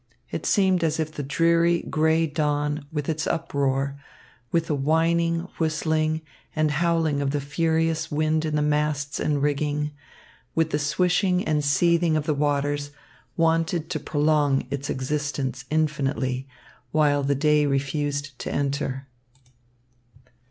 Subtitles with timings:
[0.31, 4.01] It seemed as if the dreary grey dawn, with its uproar,
[4.51, 6.21] with the whining, whistling,
[6.55, 9.91] and howling of the furious wind in the masts and rigging,
[10.55, 12.89] with the swishing and seething of the waters,
[13.37, 16.47] wanted to prolong its existence infinitely,
[16.91, 19.05] while the day refused to enter.